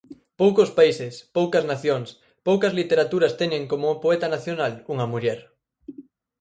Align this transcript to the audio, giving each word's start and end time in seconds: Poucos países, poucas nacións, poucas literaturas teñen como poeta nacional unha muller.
Poucos 0.41 0.69
países, 0.79 1.13
poucas 1.37 1.63
nacións, 1.71 2.09
poucas 2.47 2.75
literaturas 2.79 3.35
teñen 3.41 3.63
como 3.71 3.99
poeta 4.03 4.27
nacional 4.35 4.73
unha 4.93 5.05
muller. 5.13 5.39